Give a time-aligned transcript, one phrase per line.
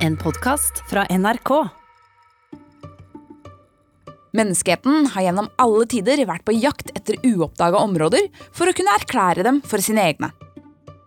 [0.00, 1.50] En podkast fra NRK.
[4.32, 9.44] Menneskeheten har gjennom alle tider vært på jakt etter uoppdaga områder for å kunne erklære
[9.44, 10.30] dem for sine egne.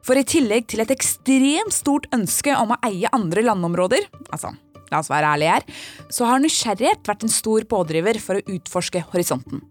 [0.05, 4.51] For i tillegg til et ekstremt stort ønske om å eie andre landområder, altså,
[4.91, 5.65] la oss være ærlige her,
[6.13, 9.63] så har nysgjerrighet vært en stor pådriver for å utforske horisonten.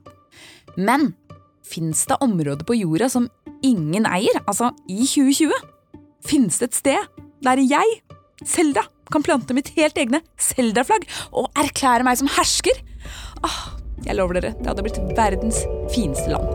[0.74, 1.12] Men
[1.62, 3.30] fins det områder på jorda som
[3.62, 5.54] ingen eier, altså i 2020?
[6.26, 8.02] Finnes det et sted der jeg,
[8.42, 8.82] Selda,
[9.12, 12.80] kan plante mitt helt egne Selda-flagg og erklære meg som hersker?
[13.44, 16.48] Ah, jeg lover dere, det hadde blitt verdens fineste land.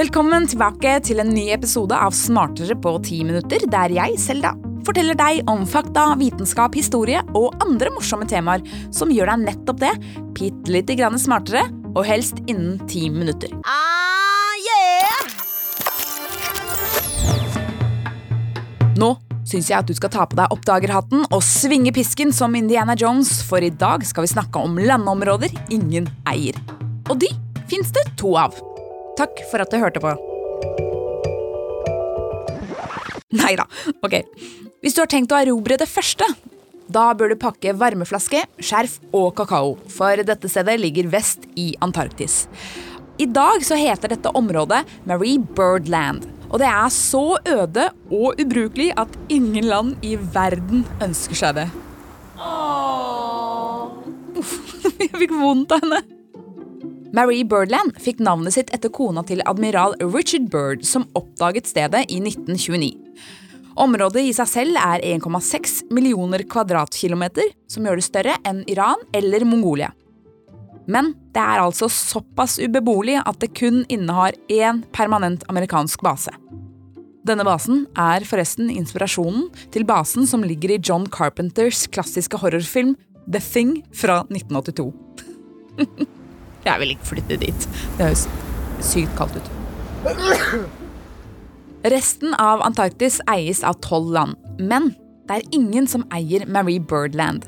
[0.00, 4.54] Velkommen tilbake til en ny episode av Smartere på ti minutter, der jeg, Selda,
[4.86, 9.92] forteller deg om fakta, vitenskap, historie og andre morsomme temaer som gjør deg nettopp det,
[10.36, 13.50] bitte lite grann smartere, og helst innen ti minutter.
[13.66, 15.18] Ah, yeah!
[19.00, 19.16] Nå
[19.50, 23.40] syns jeg at du skal ta på deg oppdagerhatten og svinge pisken som Indiana Jones,
[23.46, 26.58] for i dag skal vi snakke om landområder ingen eier.
[27.10, 27.30] Og de
[27.70, 28.54] fins det to av.
[29.18, 30.14] Takk for at du hørte på.
[33.38, 33.66] Nei da,
[34.02, 34.16] ok.
[34.82, 36.26] Hvis du har tenkt å erobre det første,
[36.90, 42.48] da bør du pakke varmeflaske, skjerf og kakao, for dette stedet ligger vest i Antarktis.
[43.20, 46.24] I dag så heter dette området Marie Birdland.
[46.50, 51.68] Og det er så øde og ubrukelig at ingen land i verden ønsker seg det.
[54.40, 54.56] Uff,
[55.04, 56.19] jeg fikk vondt av henne.
[57.10, 62.20] Marie Birdland fikk navnet sitt etter kona til admiral Richard Bird, som oppdaget stedet i
[62.22, 62.92] 1929.
[63.80, 69.46] Området i seg selv er 1,6 millioner kvadratkilometer, som gjør det større enn Iran eller
[69.48, 69.90] Mongolia.
[70.90, 76.34] Men det er altså såpass ubeboelig at det kun innehar én permanent amerikansk base.
[77.26, 82.94] Denne basen er forresten inspirasjonen til basen som ligger i John Carpenters klassiske horrorfilm
[83.26, 84.90] The Thing fra 1982.
[86.66, 87.68] Jeg vil ikke flytte dit.
[87.98, 88.26] Det høres
[88.84, 89.50] sykt kaldt ut.
[91.90, 94.92] Resten av Antarktis eies av tolv land, men
[95.30, 97.44] det er ingen som eier Marie Birdland.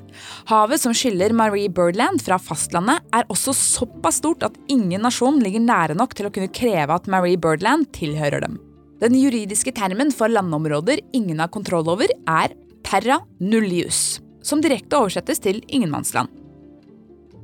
[0.49, 5.65] Havet som skiller Marie Birdland fra fastlandet, er også såpass stort at ingen nasjon ligger
[5.65, 8.61] nære nok til å kunne kreve at Marie Birdland tilhører dem.
[9.03, 12.55] Den juridiske termen for landområder ingen har kontroll over, er
[12.87, 16.31] terra nullius, som direkte oversettes til ingenmannsland.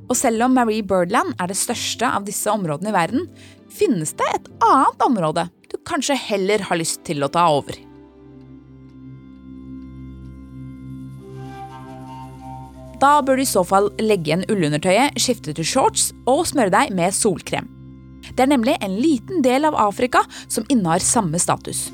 [0.09, 3.27] Og selv om Marie Birdland er det største av disse områdene i verden,
[3.69, 7.77] finnes det et annet område du kanskje heller har lyst til å ta over.
[12.99, 16.91] Da bør du i så fall legge igjen ullundertøyet, skifte til shorts og smøre deg
[16.97, 17.69] med solkrem.
[18.33, 21.87] Det er nemlig en liten del av Afrika som innehar samme status.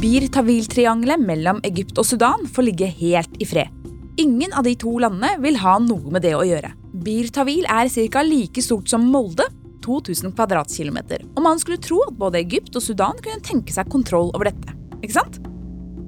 [0.00, 3.83] Bir Tawil-triangelet mellom Egypt og Sudan får ligge helt i fred.
[4.16, 6.70] Ingen av de to landene vil ha noe med det å gjøre.
[7.02, 8.22] Bir Tawil er ca.
[8.22, 9.46] like stort som Molde,
[9.82, 11.24] 2000 kvadratkilometer.
[11.34, 14.76] Og man skulle tro at både Egypt og Sudan kunne tenke seg kontroll over dette.
[15.02, 15.40] Ikke sant?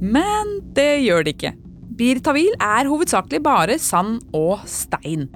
[0.00, 1.52] Men det gjør de ikke.
[1.98, 5.26] Bir Tawil er hovedsakelig bare sand og stein.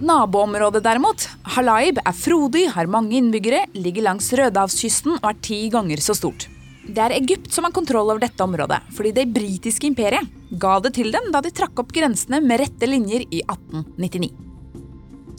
[0.00, 6.00] Naboområdet derimot, Halaib, er frodig, har mange innbyggere, ligger langs Rødehavskysten og er ti ganger
[6.02, 6.48] så stort.
[6.90, 10.26] Det er Egypt som har kontroll over dette området, fordi det britiske imperiet
[10.58, 14.30] ga det til dem da de trakk opp grensene med rette linjer i 1899.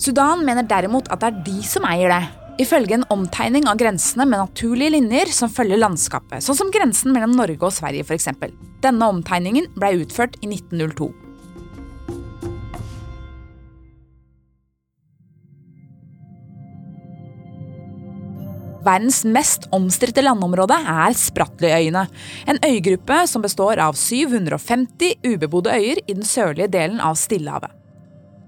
[0.01, 2.22] Sudan mener derimot at det er de som eier det,
[2.63, 7.35] ifølge en omtegning av grensene med naturlige linjer som følger landskapet, sånn som grensen mellom
[7.35, 8.31] Norge og Sverige f.eks.
[8.81, 11.11] Denne omtegningen ble utført i 1902.
[18.81, 22.08] Verdens mest omstridte landområde er Spratlyøyene.
[22.50, 27.70] En øygruppe som består av 750 ubebodde øyer i den sørlige delen av Stillehavet.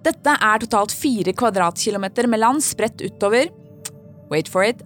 [0.03, 3.47] Dette er totalt fire kvadratkilometer med land spredt utover
[4.31, 4.81] Wait for it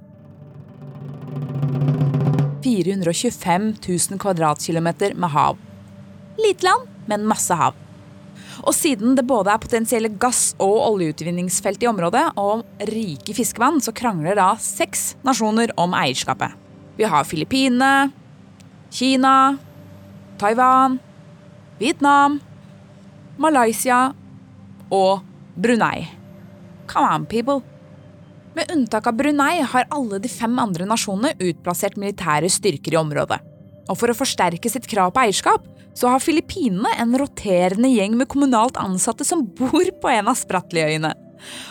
[2.67, 5.57] 425 000 kvadratkilometer med hav.
[6.37, 7.73] Lite land, men masse hav.
[8.63, 13.93] Og siden det både er potensielle gass- og oljeutvinningsfelt i området, og rike fiskevann, så
[13.95, 16.55] krangler da seks nasjoner om eierskapet.
[16.97, 18.11] Vi har Filippinene,
[18.89, 19.57] Kina,
[20.41, 20.99] Taiwan,
[21.79, 22.39] Vietnam,
[23.37, 24.13] Malaysia
[24.89, 25.21] og
[25.55, 26.07] Brunei.
[26.87, 27.61] Come on, people.
[28.57, 33.37] Med unntak av Brunei har alle de fem andre nasjonene utplassert militære styrker i området.
[33.87, 38.29] Og for å forsterke sitt krav på eierskap, så har Filippinene en roterende gjeng med
[38.29, 41.13] kommunalt ansatte som bor på en av Spratly-øyene.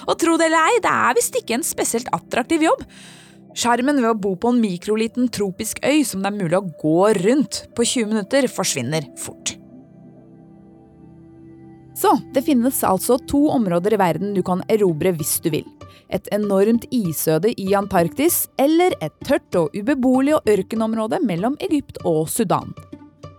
[0.07, 2.83] Og tro det eller ei, det er visst ikke en spesielt attraktiv jobb.
[3.57, 6.99] Sjarmen ved å bo på en mikroliten tropisk øy som det er mulig å gå
[7.23, 9.55] rundt på 20 minutter, forsvinner fort.
[11.97, 15.71] Så det finnes altså to områder i verden du kan erobre hvis du vil.
[16.13, 22.27] Et enormt isøde i Antarktis, eller et tørt og ubeboelig og ørkenområde mellom Egypt og
[22.31, 22.77] Sudan.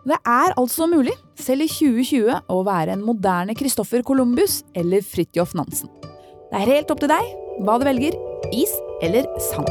[0.07, 5.51] Det er altså mulig, selv i 2020, å være en moderne Christoffer Columbus eller Fridtjof
[5.59, 5.91] Nansen.
[6.47, 7.33] Det er helt opp til deg
[7.67, 8.15] hva du velger,
[8.55, 8.71] is
[9.03, 9.67] eller sand.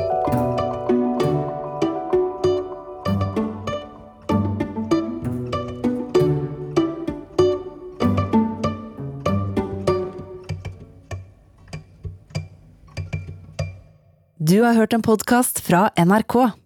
[14.36, 16.65] Du har hørt en podkast fra NRK.